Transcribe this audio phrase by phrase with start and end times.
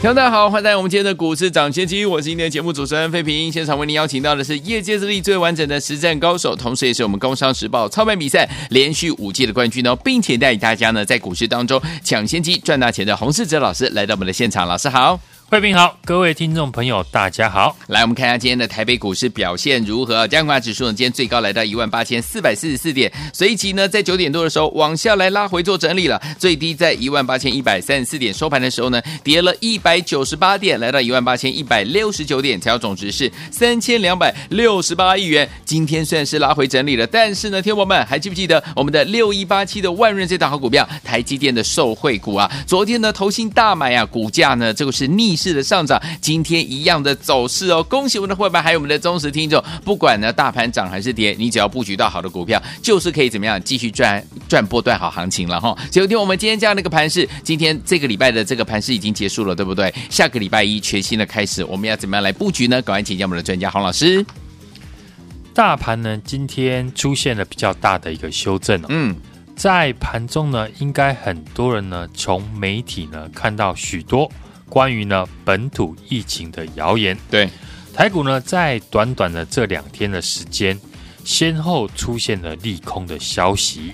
[0.00, 3.50] 听众大家好，欢迎来到我们今天的股市涨先机，我是今天的节目主持人费平。
[3.50, 15.18] 现场为您邀请到的是业界资历最完整的实战高手，同时也是我们工商时报操盘比赛连续五届的冠军哦，并且带领大家呢在股市当中抢先机赚大钱的洪世哲老师来到我们的现场，老师好。
[15.50, 17.74] 慧平好，各位听众朋友，大家好。
[17.86, 20.28] 来，我们看一下今天的台北股市表现如何？
[20.28, 35.48] 加权指数呢，今天最高来到一万八千四百四十四点，随即呢，在九点多的时候往下来拉回做整理了，最低在一万八千一百三十四点，收盘的时候呢，跌了一百九十八点，来到一万八千一百六十九点，成交总值是三千两百六十八亿元。
[35.64, 42.52] 今天虽然是拉回整理了，但是呢，天宝们还记不记得我们的六一八七的万润这档好股票，台积电的受惠股啊？
[42.66, 45.37] 昨天呢，投信大买啊，股价呢，这个是逆。
[45.38, 47.80] 市的上涨，今天一样的走势哦。
[47.84, 49.62] 恭喜我们的伙伴，还有我们的忠实听众。
[49.84, 55.76] 不管呢大盘涨还是跌，你只要布局到好的股票，就是可以怎么样继续赚赚波段好行情了哈。
[55.92, 59.94] 所以听我们今天这样的一个盘势，今天这个礼拜的这个盘势已经结束了，对不对？
[60.10, 62.82] 下个礼拜一全新的开始，我们要怎么样来布局呢？
[62.82, 64.26] 赶快请教我们的专家洪老师。
[65.54, 68.86] 大盘呢今天出现了比较大的一个修正哦。
[68.88, 69.16] 嗯，
[69.56, 74.30] 在盘中呢，应该很多人呢从媒体呢看到许多。
[74.68, 77.48] 关于呢本土疫情的谣言，对
[77.94, 80.78] 台股呢，在短短的这两天的时间，
[81.24, 83.92] 先后出现了利空的消息。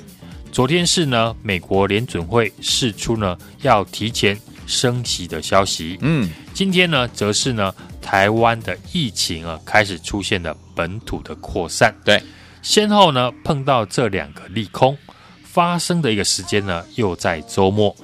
[0.52, 5.98] 昨天是呢，美国联准会释出呢要提前升息的消息。
[6.00, 11.94] 嗯，今天呢，则是呢台湾的疫情啊开始出现了本土的扩散。
[12.04, 12.22] 对，
[12.62, 14.96] 先后呢碰到这两个利空
[15.42, 17.96] 发生的一个时间呢，又在周末。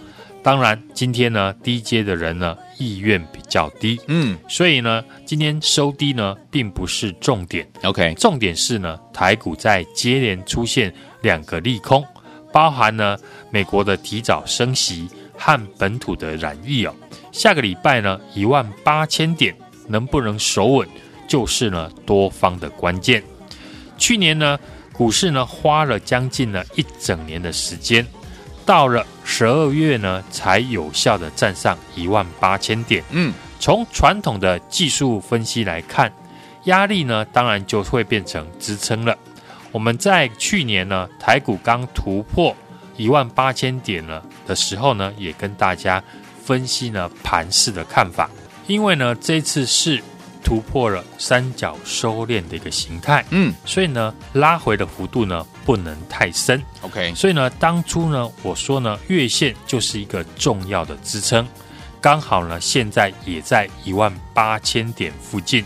[0.43, 12.03] 当然，今天呢，低阶的人呢意愿比较低，嗯，所以呢，今天收低呢并不是重点，OK，重点是呢，台股在接连出现两个利空，
[12.53, 13.19] 包含呢
[13.51, 16.95] 美国的提早升息和本土的染疫哦，
[17.33, 19.55] 下个礼拜呢一万八千点
[19.89, 20.89] 能不能守稳，
[21.29, 23.23] 就是呢多方的关键。
[23.99, 24.59] 去年呢
[24.95, 28.07] 股市呢花了将近呢一整年的时间。
[28.71, 33.03] 到了十二月呢，才有效的站上一万八千点。
[33.11, 36.13] 嗯，从传统的技术分析来看，
[36.67, 39.19] 压力呢，当然就会变成支撑了。
[39.73, 42.57] 我们在去年呢，台股刚突破
[42.97, 46.01] 一万八千点了的时候呢，也跟大家
[46.41, 48.31] 分析呢盘势的看法，
[48.69, 50.01] 因为呢，这次是。
[50.43, 61.47] 突破了三角收敛的一个形态，嗯，所以呢，拉回的幅度呢不能太深，OK，所以呢，当初呢我说呢，月线就是一个重要的支撑，
[62.01, 65.65] 刚好呢现在也在一万八千点附近，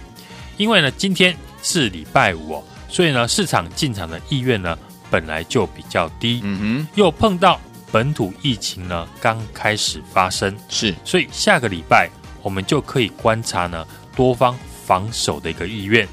[0.58, 4.78] 因为呢今天是礼拜五哦，所以呢市场进场的意愿呢
[5.10, 7.58] 本来就比较低，嗯哼，又碰到
[7.90, 12.10] 本土疫情呢刚开始发生，是，所以下个礼拜
[12.42, 13.86] 我们就可以观察呢。
[14.14, 14.54] 多方
[14.84, 16.06] 防守的一个意愿，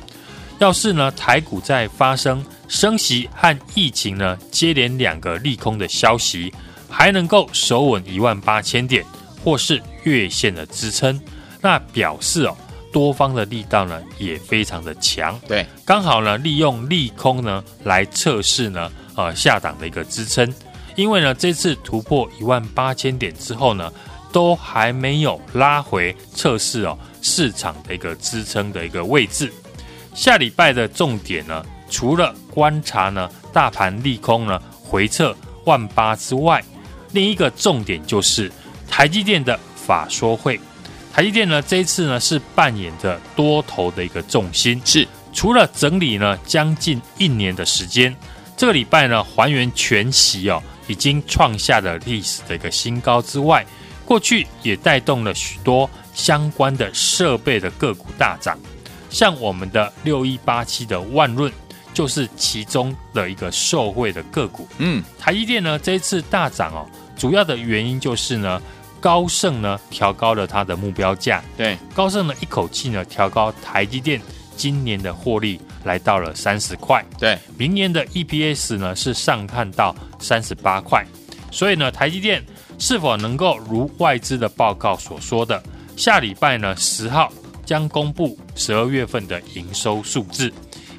[0.59, 2.41] 要是呢台股在发生
[2.72, 6.52] 升息和疫情呢接连两个利空的消息，
[6.90, 9.06] 还能够守稳一万八千点
[9.44, 11.20] 或是月线的支撑，
[11.59, 12.58] 那表示哦
[12.94, 15.38] 多方的力道呢也非常的强。
[15.46, 20.52] 对，刚好呢利用利空呢来测试呢呃下档的一个支撑，
[20.96, 23.92] 因为呢这次突破一万八千点之后呢
[24.32, 26.98] 都还没有拉回测试哦。
[27.22, 29.52] 市场的一个支撑的一个位置，
[30.16, 35.35] 下礼拜的重点呢，除了观察呢大盘利空呢回撤
[35.66, 36.63] 万八之外，
[37.12, 38.52] 另一个重点就是
[38.90, 40.59] 台积电的法说会。
[41.13, 48.16] 台积电呢这一次呢是扮演着多头的一个重心，是除了整理呢将近一年的时间，
[48.58, 53.66] 这个礼拜呢还原全息哦，已经创下了历史的一个新高之外，
[54.05, 55.87] 过去也带动了许多。
[56.14, 58.59] 相关的设备的个股大涨，
[59.09, 61.49] 像我们的六一八七的万润
[61.93, 64.67] 就是其中的一个受惠的个股。
[64.78, 66.85] 嗯，台积电呢这一次大涨哦，
[67.17, 68.61] 主要的原因就是呢
[68.99, 71.43] 高盛呢调高了它的目标价。
[71.58, 74.22] 对，高盛呢一口气呢调高台积电
[74.55, 77.03] 今年的获利来到了三十块。
[77.17, 81.05] 对，明年的 EPS 呢是上看到三十八块。
[81.52, 82.41] 所以呢，台积电
[82.79, 85.61] 是否能够如外资的报告所说的？
[85.97, 87.32] 下礼拜呢，十号
[87.66, 90.52] 将公布十二月份的营收数字，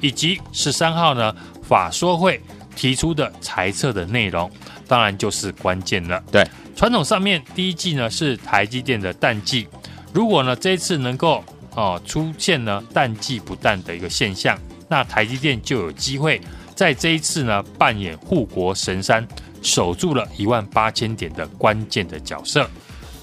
[0.03, 1.33] 以及十三号呢
[1.63, 2.39] 法说会
[2.75, 4.51] 提出的财测的内容，
[4.85, 6.21] 当然就是关键了。
[6.29, 6.45] 对，
[6.75, 9.65] 传统上面第一季呢是台积电的淡季，
[10.13, 11.41] 如果呢这一次能够
[11.73, 14.59] 哦出现呢淡季不淡的一个现象，
[14.89, 16.41] 那台积电就有机会
[16.75, 19.25] 在这一次呢扮演护国神山，
[19.61, 22.69] 守住了一万八千点的关键的角色。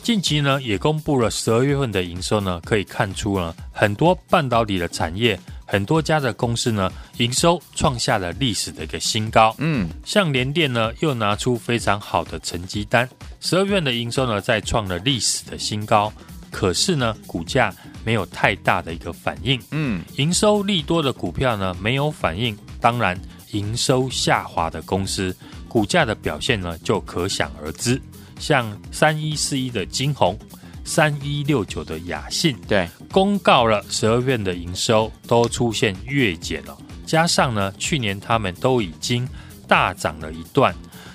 [0.02, 5.38] 近期呢，也公布了十二月份的营收呢，可以看出呢，很多半导体的产业，
[5.70, 9.54] 很多家的公司呢，营收创下了历史的一个新高。
[9.58, 13.08] 嗯，像联电呢，又拿出非常好的成绩单，
[13.38, 16.12] 十二月的营收呢，再创了历史的新高。
[16.50, 17.72] 可是呢，股价
[18.04, 19.62] 没有太大的一个反应。
[19.70, 23.16] 嗯，营收利多的股票呢，没有反应，当然
[23.52, 25.32] 营收下滑的公司，
[25.68, 28.02] 股价的表现呢，就可想而知。
[28.40, 30.36] 像三一四一的晶宏，
[30.90, 36.76] 三一六九的雅信，对，公告了十二月的营收都出现月减了，
[37.06, 39.26] 加上呢，去年他们都已经
[39.68, 40.74] 大涨了一段，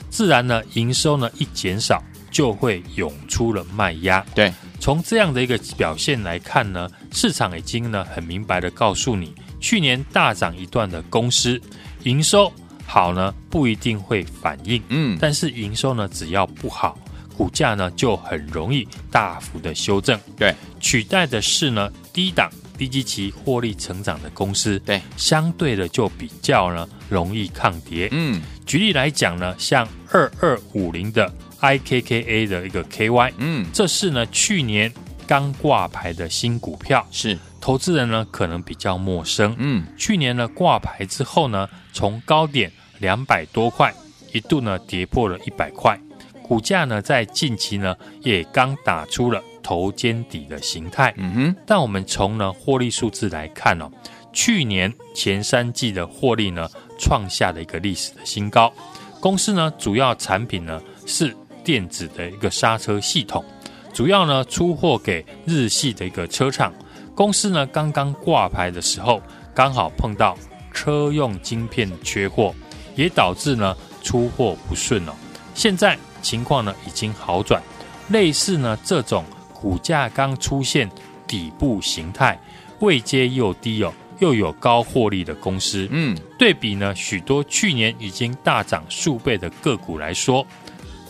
[0.10, 2.02] 自然呢，营收呢一减少，
[2.32, 4.26] 就会涌出了卖压。
[4.34, 4.50] 对，
[4.80, 11.62] 从这样的一个表现来看呢，市场已经呢很明白的告诉你，去年大涨一段的公司
[12.04, 12.50] 营收
[12.86, 16.98] 好呢，不一定会反应，嗯，但是营收呢只要不好。
[17.38, 28.10] 股价呢就很容易大幅的修正，对，取代的是呢低档低基期获利成长的公司，对，相对的就比较呢容易抗跌。
[28.12, 34.92] 嗯，举例来讲呢，像二二五零的 IKKA 的一个 KY，嗯，这是呢去年
[35.28, 37.38] 刚挂牌的新股票，是。
[37.62, 43.92] 投资人呢可能比较陌生，嗯，去年呢挂牌之后呢，从高点两百多块
[44.32, 46.00] 一度呢跌破了一百块。
[46.48, 51.12] 股价呢，在近期呢，也刚打出了头肩底的形态。
[51.18, 53.90] 嗯哼，但我们从呢获利数字来看哦，
[54.32, 56.70] 去年前三季的获利呢，
[57.00, 58.72] 创下了一个历史的新高。
[59.20, 63.44] 公司呢，主要产品呢是电子的一个刹车系统，
[63.92, 66.72] 主要呢出货给日系的一个车厂。
[67.16, 69.20] 公司呢刚刚挂牌的时候，
[69.52, 70.38] 刚好碰到
[70.72, 72.54] 车用晶片缺货，
[72.96, 75.14] 也导致呢出货不顺哦。
[75.56, 75.98] 现在。
[76.26, 77.62] 情况呢已经好转，
[78.10, 79.24] 类似呢这种
[79.54, 80.90] 股价刚出现
[81.28, 82.40] 底部形态，
[82.80, 90.46] 位阶又低哦，又有高获利的公司，嗯，对比呢许多去年已经大涨数倍的个股来说，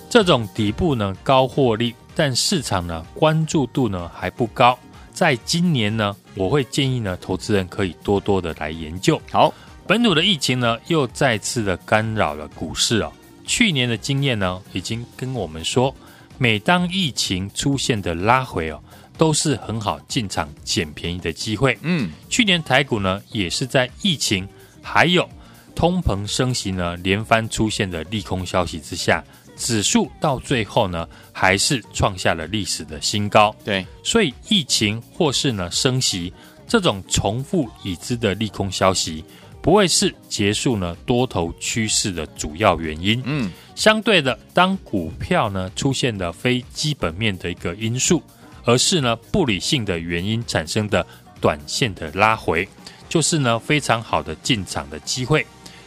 [0.09, 4.77] 这种底部呢高获利，但市场呢关注度呢还不高，
[5.13, 9.21] 在今年呢我会建议呢投资人可以多多的来研究。
[9.31, 9.53] 好，
[9.87, 13.11] 本土的疫情呢又再次的干扰了股市哦。
[13.45, 15.95] 去年的经验呢，已经跟我们说，
[16.37, 18.81] 每当疫情出现的拉回哦，
[19.17, 21.77] 都是很好进场捡便宜的机会。
[21.81, 24.47] 嗯，去年台股呢，也是在疫情
[24.81, 25.29] 还有
[25.73, 29.23] 通膨升息呢连番出现的利空消息之下，
[29.55, 33.55] 指数到最后呢，还是创下了历史的新高。
[33.63, 36.33] 对，所以疫情或是呢升息
[36.67, 39.23] 这种重复已知的利空消息，
[39.65, 43.19] 不会是结束呢多头趋势的主要原因。
[43.25, 48.21] 嗯，相对的，当股票呢出现了非基本面的一个因素，
[48.63, 51.03] 而是呢不理性的原因产生的
[51.41, 52.69] 短线的拉回，
[53.09, 55.43] 就是呢非常好的进场的机会。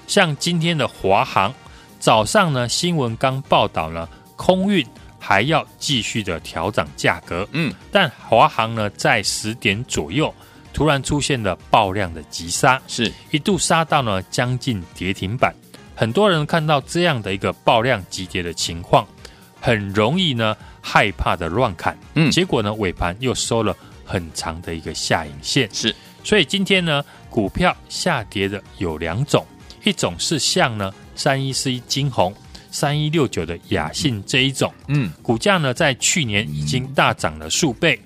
[0.09, 1.55] 像今天的华航，
[2.01, 4.85] 早上呢新闻刚报道呢，空运
[5.21, 7.49] 还要继续的调涨价格。
[7.53, 10.35] 嗯，但华航呢在十点左右。
[10.79, 15.53] 突然出现了爆量的急杀，是一度杀到呢将近跌停板。
[15.97, 19.05] 很多人看到这样的一个爆量急跌的情况，
[19.61, 21.99] 很容易呢害怕的乱砍。
[22.15, 25.69] 嗯，结果呢尾盘又收了很长的一个下影线。
[25.75, 25.93] 是，
[26.23, 29.45] 所以今天呢股票下跌的有两种，
[29.83, 32.33] 一种是像呢三一四一晶宏、
[32.71, 38.01] 三一六九的雅信这一种，嗯，股价呢在去年已经大涨了数倍。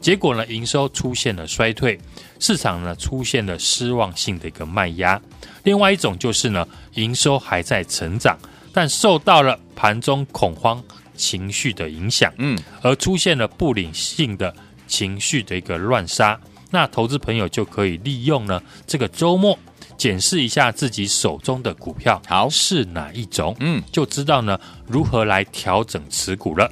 [0.00, 1.98] 结果呢，营收出现了衰退，
[2.38, 5.20] 市场呢出现了失望性的一个卖压。
[5.64, 8.38] 另外一种就是呢，营收还在成长，
[8.72, 10.82] 但受到了盘中恐慌
[11.16, 14.54] 情绪的影响，嗯，而出现了不理性的
[14.86, 16.38] 情绪的一个乱杀。
[16.70, 19.58] 那投资朋友就可以利用呢这个周末
[19.96, 26.70] 检视一下自己手中的股票，好是哪一种，嗯，就知道呢如何来调整持股了。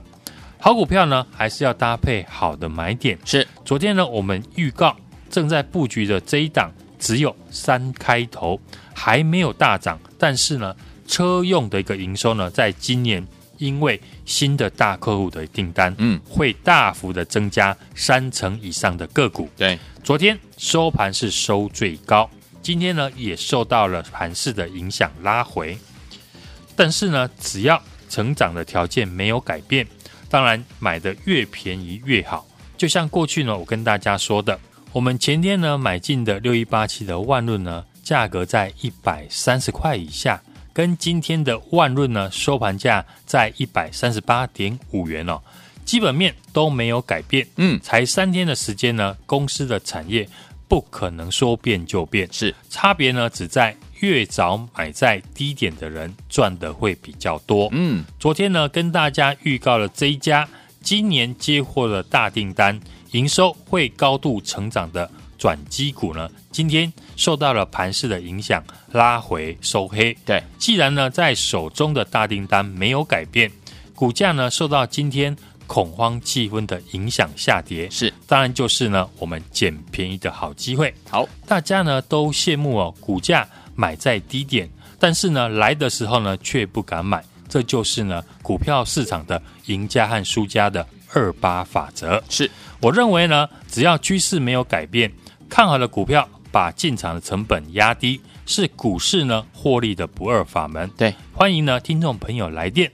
[0.58, 3.18] 好股票呢，还是要搭配好的买点。
[3.25, 4.96] 是，昨天呢，我们预告
[5.30, 8.60] 正在布局的这一档只有三开头，
[8.94, 10.75] 还没有大涨，但是呢，
[11.06, 13.25] 车用的一个营收呢，在今年
[13.58, 19.48] 因为新的大客户的订单，嗯，会大幅的增加三成以上的个股。
[19.56, 22.28] 对，昨天收盘是收最高，
[22.60, 25.78] 今天呢也受到了盘势的影响拉回。
[26.75, 29.86] 但是呢，只要成长的条件没有改变，
[30.28, 32.47] 当然买的越便宜越好。
[32.76, 34.59] 就像过去呢，我跟大家说的，
[34.92, 40.42] 我们前天呢买进的六一八七的万润呢，价格在一百三十块以下，
[40.73, 45.40] 跟今天的万润呢收盘价在一百三十八点五元哦，
[45.85, 47.47] 基本面都没有改变。
[47.56, 50.28] 嗯，才三天的时间呢，公司的产业
[50.68, 53.76] 不可能说变就变，是差别呢只在。
[54.00, 57.66] 越早买在低点的人赚的会比较多。
[57.73, 60.46] 嗯，昨天呢跟大家预告了这一家
[60.82, 62.78] 今年接获了大订单，
[63.12, 70.14] 营收会高度成长的转机股呢，今天受到了盘势的影响，拉回收黑。
[70.26, 73.50] 对，既然呢在手中的大订单没有改变，
[73.94, 75.35] 股价呢受到今天
[75.66, 80.94] 恐慌气氛的影响下跌，是当然就是呢我们捡便宜的好机会。
[81.11, 83.46] 好，大家呢都羡慕哦，股价。
[83.78, 84.66] 买在低点，
[84.99, 92.25] 但是呢，来的时候呢，却不敢买，这就是呢，股票市场的赢家和输家的二八法则。
[92.30, 95.12] 是，我认为呢，只要趋势没有改变，
[95.50, 100.90] 看好的股票，把进场的成本压低，是股市呢获利的不二法门。
[100.96, 102.90] 对，欢迎呢，听众朋友来电，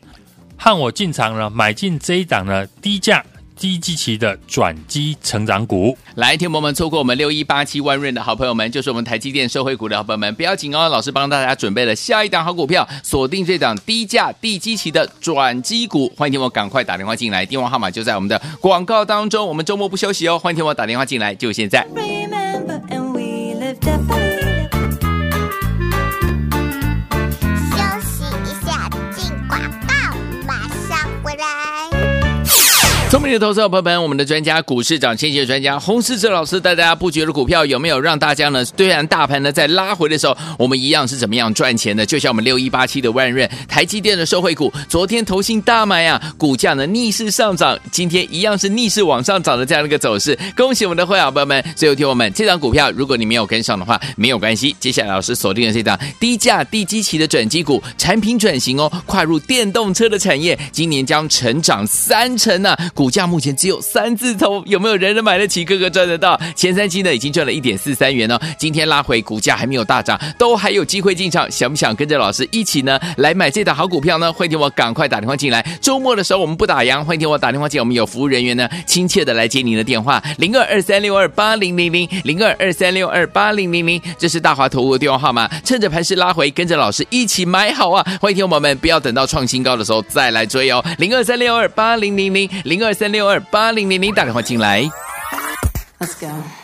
[0.62, 3.24] 和我进场呢，买进这一档呢，低价。
[3.54, 21.86] 低基期的转机成长股，来，听友们错过我们六一八七万润的好朋友们，就是我们台积电受惠股的好朋友们，不要紧哦，老师帮大家准备了下一档好股票，锁定这档低价低基期的转机股，欢迎听我赶快打电话进来，电话号码就在我们的广告当中，我们周末不休息哦，欢迎听我打电话进来，就现在。
[33.12, 38.64] 聪明的投资者朋友们，我们的专家股市涨先机的专家洪世哲老师带大家布局的股票有没有让大家呢？
[38.64, 42.06] 虽然大盘呢在拉回的时候，我们一样是怎么样赚钱的？
[42.06, 50.34] 就像我们六一八七的万润、台积电的受惠股，昨天投信大买啊，股价呢逆势上涨，今天一样是逆势往上涨的这样的一个走势。
[50.56, 51.62] 恭喜我们的会员朋友们！
[51.76, 54.74] 最后听我们这张股票，如果你没有跟上的话，没有关系。
[54.80, 65.64] 接下来老师锁定了这档低价低基期的转机股，产品转型哦，跨入电动车的产业，今年将成长三成呢、股价目前只有三字头，有没有人能买得起？
[65.64, 66.40] 个个赚得到。
[66.54, 68.40] 前三期呢已经赚了一点四三元哦。
[68.56, 71.50] 今天拉回，股价还没有大涨，都还有机会进场。
[71.50, 74.32] 想不想跟着老师一起呢来买这档好股票呢？
[74.32, 75.60] 欢迎我赶快打电话进来。
[75.80, 77.82] 周末的时候我们不打烊，欢迎听我打电话进来。
[77.82, 85.50] 我们有服务人员呢亲切的来接您的电话，零二二三六二八零零零零二二三六二八零零零，这是大华投顾的电话号码。
[85.64, 88.06] 趁着盘势拉回，跟着老师一起买好啊！
[88.20, 92.91] 欢迎听我们不要等到创新高的时候再来追哦，零二三六二八零零零零二。
[92.94, 94.82] 三六二八零零零，打电话进来。
[95.98, 96.61] Let's go.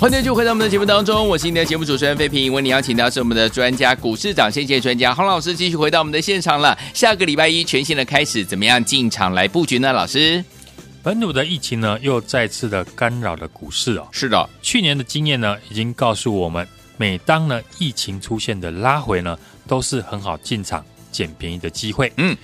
[0.00, 2.52] 欢迎继续回到我们的节目当中，我是你的节目主持人费平。
[2.52, 6.78] 为你邀请到是我们的专家股市长先见专家洪老师，继续回到我们的现场了。
[6.94, 9.92] 下个礼拜一全新的开始，怎么样进场来布局呢？
[9.92, 10.44] 老师，
[11.02, 14.06] 本土的疫情呢，又再次的干扰了股市哦。
[14.12, 16.64] 是的，去年的经验呢，已经告诉我们，
[16.96, 19.36] 每当呢疫情出现的拉回呢，
[19.66, 22.12] 都是很好进场捡便宜的机会。
[22.18, 22.36] 嗯，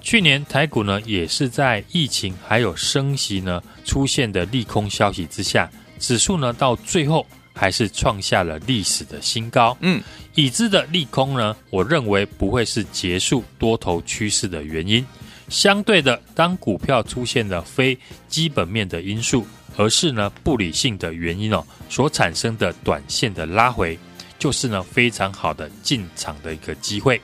[0.00, 5.68] 去年台股呢也是在疫情还有升息呢出现的利空消息之下，
[6.02, 9.76] 指数呢到最后还是创下了历史的新高。
[9.80, 10.02] 嗯，
[10.34, 15.06] 已知的利空呢，我认为不会是结束多头趋势的原因。
[15.48, 23.96] 相对的，当股票出现了非基本面的因素，而是呢不理性的原因哦，所产生的短线的拉回，
[24.38, 27.20] 就是呢非常好的进场的一个机会。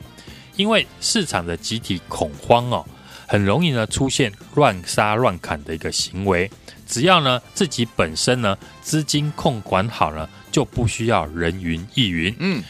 [0.57, 2.87] 因为市场的集体恐慌哦，
[3.29, 6.51] 很容易呢出现乱杀乱砍的一个行为。
[6.87, 12.35] 只要呢自己本身呢资金控管好了，就不需要人云亦云。
[12.41, 12.61] 嗯。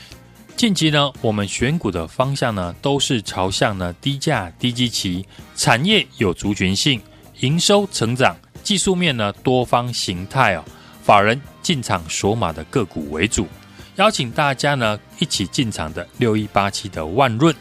[0.57, 5.25] 近期呢，我们选股的方向呢，都是朝向呢低价、低基期、
[5.55, 7.01] 产业有族群性、
[7.39, 10.65] 营收成长、技术面呢多方形态哦，
[11.05, 13.47] 法人进场锁码的个股为主。
[13.95, 17.55] 邀请大家呢一起进场的六一八七的万润，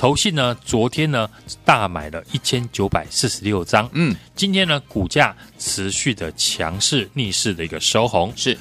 [0.00, 1.28] 投信呢昨天呢
[1.62, 8.56] 大买了一千九百四十六张，嗯，今天呢股价持续的强势逆势的一个收红，是。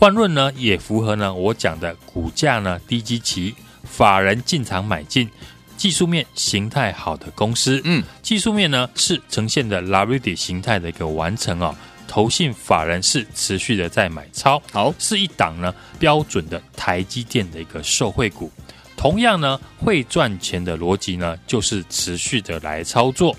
[0.00, 5.30] 万润呢也符合呢我讲的股价呢低基期，法人进场买进，
[5.76, 11.72] 技术面形态好的公司，嗯，技术面呢是呈现的 liquidity 形态的一个完成哦，
[12.08, 18.50] 投信法人是持续的在买超，好，是一档呢标准的台积电的一个受惠股，
[19.02, 23.36] 同样呢会赚钱的逻辑呢就是持续的来操作，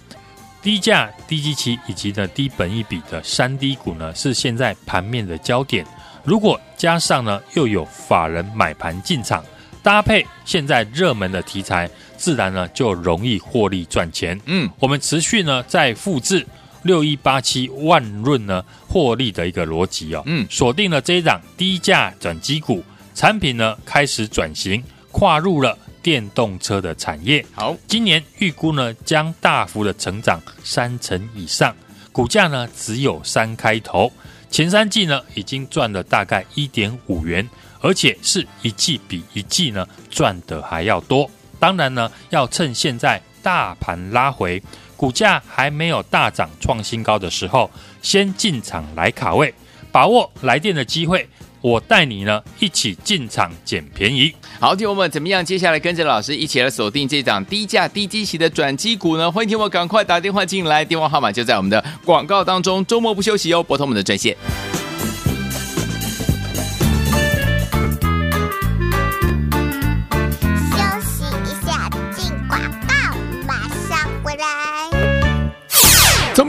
[0.62, 5.86] 低价低基期以及呢低本一比的三低股呢是现在盘面的焦点。
[6.26, 9.42] 如果加上呢，又有法人买盘进场，
[9.82, 14.38] 搭配现在热门的题材，自然呢就容易获利赚钱。
[14.44, 16.46] 嗯，我们持续呢在复制
[16.82, 20.22] 六一八七万润呢获利的一个逻辑哦。
[20.26, 22.84] 嗯，锁定了这一档低价转机股
[23.16, 27.46] 产品呢，开始转型，跨入了电动车的产业。
[27.54, 31.74] 好，今年预估呢将大幅的成长三成以上，
[32.12, 34.12] 股价呢只有三开头。
[34.50, 37.48] 前三季呢，已经赚了大概一点五元，
[37.80, 41.30] 而且是一季比一季呢赚的还要多。
[41.60, 44.62] 当然呢，要趁现在大盘拉回，
[44.98, 47.70] 股价还没有大涨创新高的时候，
[48.02, 49.54] 先进场来卡位，
[49.92, 51.28] 把握来电的机会。
[51.64, 54.34] 我带你呢一起进场捡便宜。
[54.60, 55.44] 好，听我们怎么样？
[55.44, 59.32] 接下来跟着老师一起来锁定这档低价低基期的转机股呢？
[59.32, 62.86] 欢迎听我赶快打电话进来，电话号码就在我们的广告当中。
[62.86, 64.36] 周末不休息哦，拨通我们的专线。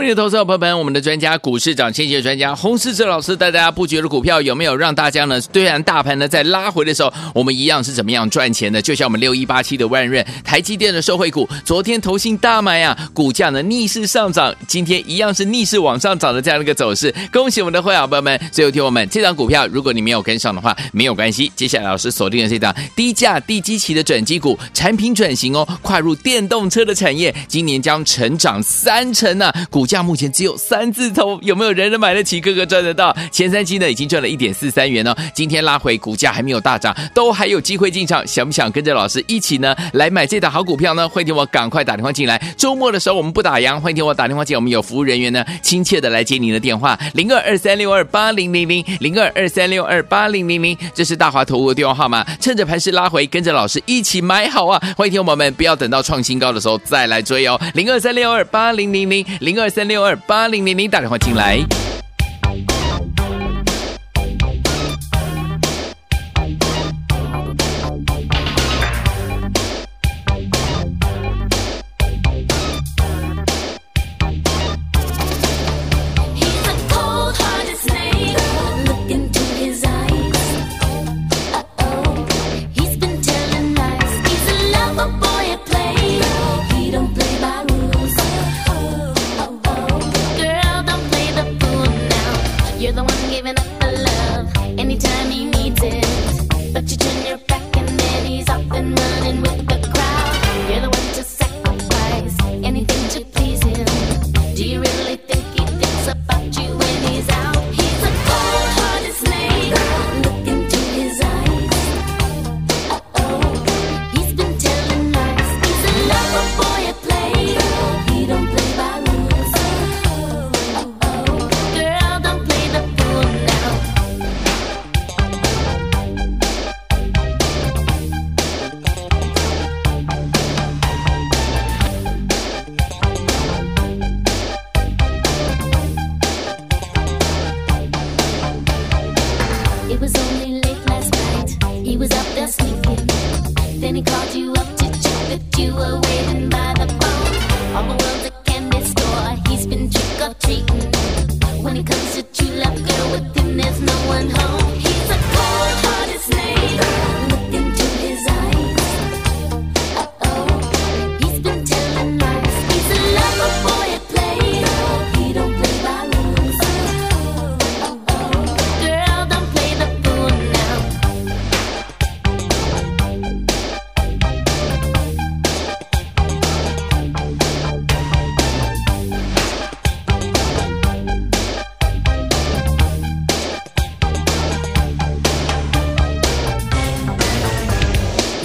[0.04, 5.40] 聪明的投资朋友们，我们的专家股市涨先机的专家洪世哲老师带大家布局的股票有没有让大家呢？
[5.40, 8.82] 虽然大盘呢在拉回的时候，我们一样是怎么样赚钱的？
[8.82, 17.10] 就像我们六一八七的万润，台积电的受惠股，昨天投信大买啊，股价呢逆势上涨，今天一样是逆势往上涨的这样的一个走势。
[17.32, 18.38] 恭喜我们的会员朋友们！
[18.52, 21.50] 最后听我们这张股票，如果你没有跟上的话，没有关系。
[21.56, 29.50] 接下来老师锁定了这档低价低基期的转机股，产品转型哦，跨入电动车的产业，今年将成长三成啊！
[29.70, 32.40] 股价价目前只有三字头，有没有人人买得起？
[32.40, 33.16] 个个赚得到？
[33.30, 35.14] 前三期呢已经赚了一点四三元哦。
[35.32, 38.26] 今天拉回，股价还没有大涨，都还有机会进场。
[38.26, 41.08] 想不想跟着老师一起呢来买这档好股票呢？
[41.08, 42.36] 欢迎听我赶快打电话进来。
[42.56, 44.58] 周末的时候我们不打烊，欢迎听我打电话进来。
[44.58, 52.26] 我们有服务人员呢亲切的来接您的电话，零二二三六二八零零零零二二三六二八零零零，这是大华投顾的电话号码。
[52.40, 54.82] 趁着盘势拉回，跟着老师一起买好啊！
[54.96, 61.58] 欢迎听我们不要等到创新高的时候再来追哦，零二三六二八零零零零二三六二八零零零，打电话进来。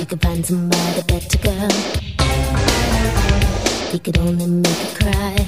[0.10, 1.70] Could find somebody better, girl.
[3.92, 5.48] He could only make you cry.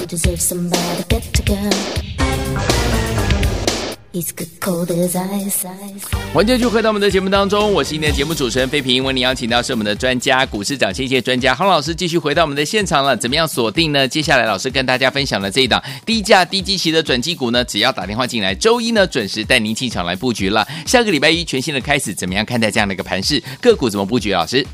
[0.00, 3.05] You deserve somebody better, girl.
[6.40, 9.04] 迎继续回到我们的节目当中，我是今天的节目主持人费平。
[9.04, 13.14] 为您邀请到是我们的专家股市长，谢谢专家洪老师，继续回到我们的现场了。
[13.14, 14.08] 怎么样锁定呢？
[14.08, 20.66] 接下来老师跟大家分享的这一档低价低基期的转机股呢，只要打电话进来，周一呢准时带您进场来布局了。
[20.86, 23.42] 下个礼拜一全新的开始，怎么样看待这样的一个盘势？
[23.60, 24.32] 个股怎么布局？
[24.32, 24.66] 老师，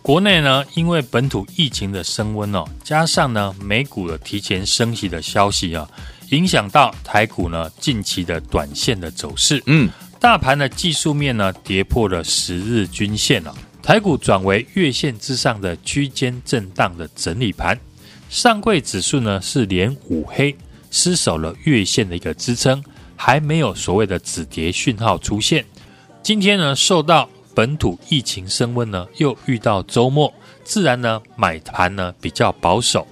[0.00, 5.88] 国内呢，因为本土疫情的升温哦，加上呢美股的提前升息的消息啊，
[6.30, 9.62] 影响到台股呢近期的短线的走势。
[9.66, 17.78] 嗯，大盘的技术面呢跌破了十日均线啊，台股转为月线之上的区间震荡的整理盘。
[18.28, 20.56] 上柜指数呢是连五黑，
[20.90, 22.82] 失守了月线的一个支撑，
[23.14, 25.64] 还没有所谓的止跌讯号出现。
[26.22, 30.32] 今天呢受到本土疫情升温呢，又遇到周末，
[30.64, 33.06] 自然呢买盘呢比较保守，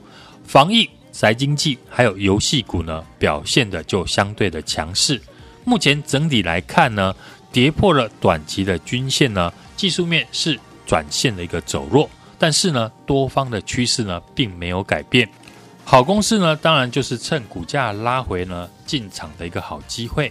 [0.44, 5.20] 防疫、宅经济还有游戏股呢表现的就相对的强势。
[5.64, 7.14] 目前整体来看呢，
[7.52, 15.26] 跌破了短期的均线呢，技术面是转线的一个走弱，但是呢多方的趋势呢并没有改变。
[15.84, 20.30] 好公司呢，当然就是趁股价拉回呢进场的一个好机会。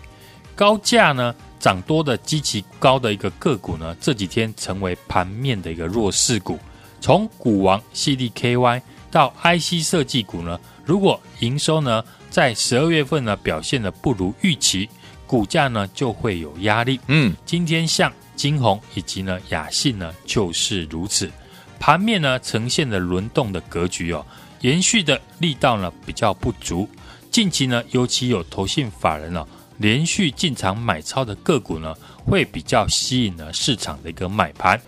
[0.55, 6.59] 高价呢涨多的基期高的一个个股呢，这几天成为盘面的一个弱势股。
[6.99, 14.89] 从股王 CDKY 到 IC 设计股呢，如果营收呢在十二月份呢表现的不如预期，
[15.25, 16.99] 股价呢就会有压力。
[17.07, 21.31] 嗯，今天像金红以及呢雅信呢就是如此，
[21.79, 24.25] 盘面呢呈现的轮动的格局哦，
[24.61, 26.89] 延续的力道呢比较不足。
[27.31, 34.79] 近期呢，尤其有投信法人哦连续进场买超的个股呢，会比较吸引呢市场的一个买盘。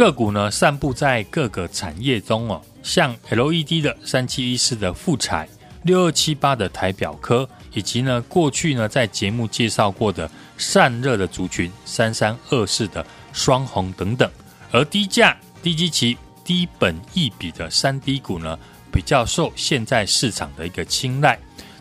[0.00, 5.46] 个股呢散布在各个产业中哦，像 LED 的三七一四的富彩，
[5.82, 14.30] 六二七八的台表科，以及呢过去呢在节目介绍过的散热的族群三三二四的双红等等。
[14.72, 18.58] 而低价、低基期、低本益比的三低股呢，
[18.90, 21.38] 比较受现在市场的一个青睐。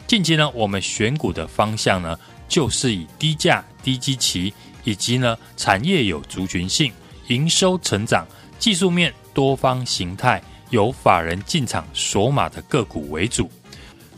[0.08, 4.54] 近期呢，我们选股的方向呢，就是以低价、低基期，
[4.84, 6.92] 以及呢产业有族群性、
[7.30, 8.28] 营收成长、
[8.60, 10.40] 技术面多方形态
[10.70, 13.50] 有法人进场锁码的个股为主。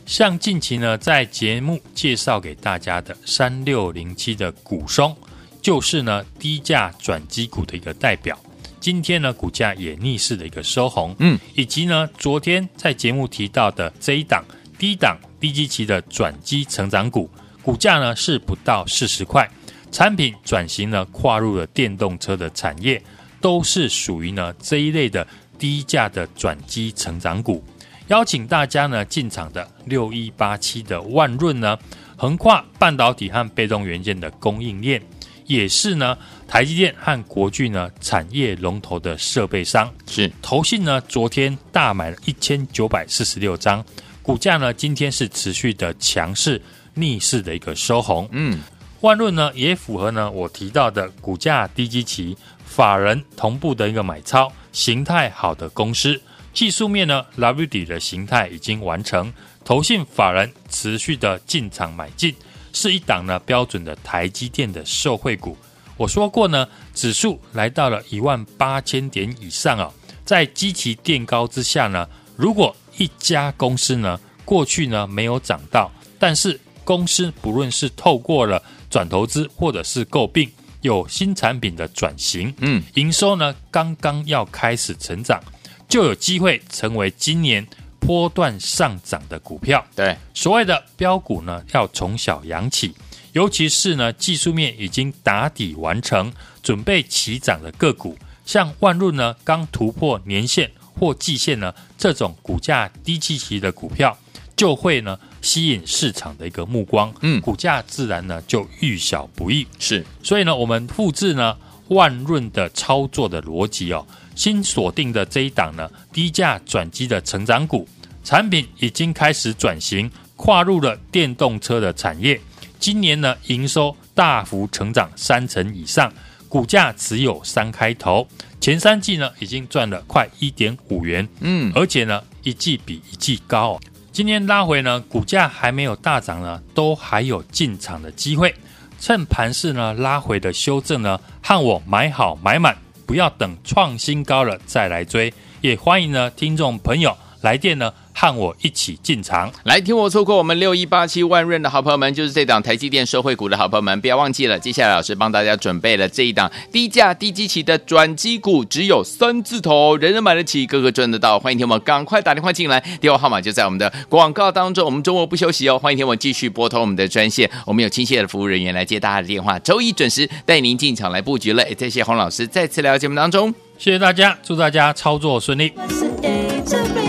[0.04, 5.16] 像近期呢，在节目介绍给大家的三六零七的股松，
[5.62, 8.38] 就是呢低价转机股的一个代表。
[8.80, 14.44] 今天呢，股价也逆势的一个收红，嗯，以及呢，昨天在节目提到的这一档
[14.76, 17.30] 低档低基期的转机成长股，
[17.62, 19.48] 股价呢是不到四十块，
[19.92, 23.00] 产品转型呢跨入了电动车的产业，
[23.40, 25.24] 都是属于呢这一类的
[25.58, 27.62] 低价的转机成长股。
[28.08, 31.78] 邀请大家呢进场的六一八七的万润呢，
[32.16, 35.00] 横跨半导体和被动元件的供应链，
[35.46, 39.90] 也是呢台积电和国巨呢产业龙头的设备商。
[40.06, 43.84] 是投信呢昨天大买了一千九百四十六张，
[44.20, 46.60] 股价呢今天是持续的强势
[46.94, 48.28] 逆势的一个收红。
[48.32, 48.60] 嗯，
[49.02, 56.20] 万润呢也符合呢我提到的股价低基期、法人同步的一个买超形态好的公司。
[56.54, 59.32] 技术面呢，W 底的形态已经完成，
[59.64, 62.34] 投信法人持续的进场买进，
[62.72, 65.56] 是一档呢标准的台积电的受惠股。
[65.96, 69.90] 我说过呢，指数来到了一万八千点以上啊，
[70.24, 80.48] 在基期垫高之下呢，如果一家公司呢过去呢没有涨到，但是公司不论是透过了转投资或者是购并，
[80.82, 85.42] 有新产品的转型，嗯，营收呢刚刚要开始成长。
[85.88, 87.66] 就有机会成为今年
[88.00, 89.84] 波段上涨的股票。
[89.94, 92.94] 对，所谓的标股呢，要从小养起，
[93.32, 104.16] 尤其是呢技术面已经打底完成、准备起涨的个股，像万润呢，刚突破年线或季线呢，这种股价低基期的股票，
[104.56, 109.66] 就会呢吸引市场的一个目光，嗯，股价自然呢就遇小不易。
[109.78, 111.54] 是，所以呢，我们复制呢
[111.88, 117.86] 万润的操作的逻辑哦，新锁定的这一档呢低价转机的成长股，
[118.24, 122.40] 产品已经开始转型，跨入了电动车的产业。
[122.78, 126.10] 今年呢营收大幅成长三成以上。
[126.48, 128.28] 股价只有三开头，
[128.60, 133.80] 前三季呢已经赚了快一点五元，嗯，而且呢一季比一季高哦。
[134.12, 138.54] 今天拉回呢，股价还没有大涨呢，都还有进场的机会。
[139.00, 145.32] 趁盘势呢拉回的修正呢，和我买好买满，不要等创新高了再来追。
[145.62, 147.90] 也欢迎呢听众朋友来电呢。
[148.14, 154.58] 和我一起进场，来听我错过我们六一八七万润的好朋友们，就是这档台积电社会股的好朋友们，不要忘记了。
[154.58, 161.38] 接下来老师帮大家准备了这一档低价低基期的转机股，只有三字头，人人买得起，个个赚得到。
[161.38, 164.84] 欢迎听我赶快打电话进来，电话号码就在我们的广告当中。
[164.84, 169.58] 我们周末不休息哦，欢迎听我继续拨通我们的专线，我们有亲切的服务人员来接大家的电话。
[169.58, 171.68] 周一准时带您进场来布局了。
[171.68, 175.72] 也谢谢洪老师再次来到节目当中，谢谢大家，祝大家操作顺利。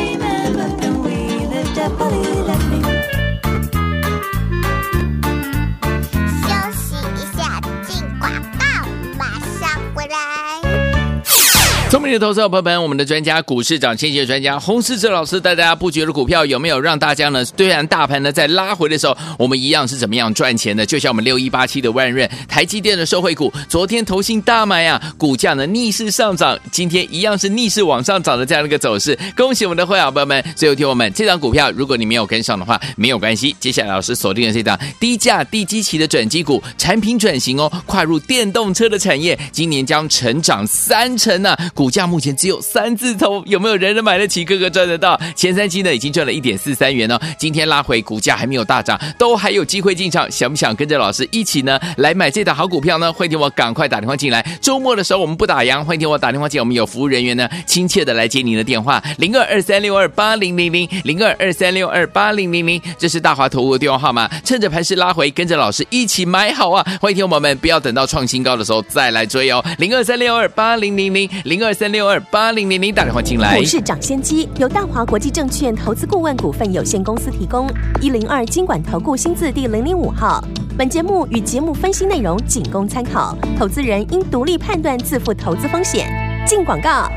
[12.04, 17.46] 聪明的投资者朋友们，我们的专家股市涨先机专家洪世哲老师带大家布局的股票有没有让大家呢？
[17.46, 20.86] 虽然大盘呢在拉回的时候，我们一样是怎么样赚钱的？
[20.86, 29.18] 就像我们六一八七的万润、台积电的受惠股，昨天投信大买啊，股价呢逆势上涨，今天一样是逆势往上涨的这样的一个走势。
[29.38, 30.44] 恭喜我们的会员朋友们！
[30.58, 33.56] 最后听我们这张股票，如果你没有跟上的话，没有关系。
[33.62, 41.72] 接下来老师锁定了这档低价低基期的转机股，产品转型哦，跨入电动车的产业，今年将成长三成呢、啊。
[41.74, 44.44] 股价目前只有三字头，有没有人人买得起？
[44.44, 45.20] 个个赚得到？
[45.36, 47.20] 前三期呢已经赚了一点四三元哦。
[47.38, 50.30] 今天拉回，股价还没有大涨，都还有机会进场。
[50.32, 53.14] 想不想跟着老师一起呢来买这档好股票呢？
[53.14, 54.44] 欢迎听我赶快打电话进来。
[54.60, 56.64] 周末的时候我们不打烊，欢迎听我打电话进来。
[56.64, 64.28] 我们有服务人员呢，亲切的来接您的电话，零二二三六二八零零零零二二三六二八零零零，这是大华投顾的电话号码。
[64.44, 66.84] 趁着盘势拉回，跟着老师一起买好啊！
[67.00, 72.20] 欢迎听我们不要等到创新高的时候再来追哦，零二三六二八零零零零二三六二。
[72.32, 73.58] 八零零零打电话进来。
[73.58, 77.70] 股市涨先机由大华国际证券投资顾问股份有限公司提供，
[78.02, 80.44] 一零二经管投顾新字第零零五号。
[80.78, 86.12] 本节目与节目分析内容仅供参考，投资人应独立判断，自负投资风险。
[86.48, 87.10] 进广告。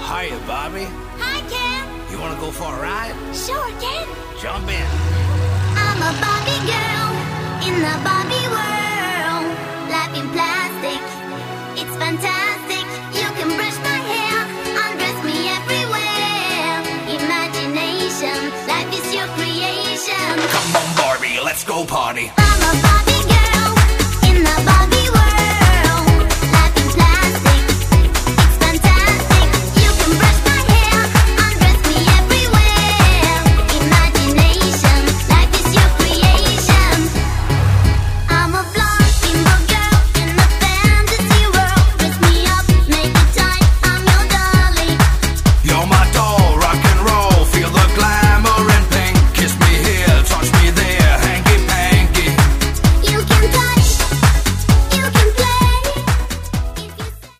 [0.00, 0.86] Hiya, Bobby.
[1.18, 1.84] Hi, Ken.
[2.10, 3.14] You wanna go for a ride?
[3.34, 4.06] Sure, Ken.
[4.40, 4.86] Jump in.
[5.76, 7.12] I'm a Barbie girl
[7.66, 8.37] in the Barbie
[21.68, 22.37] disco party.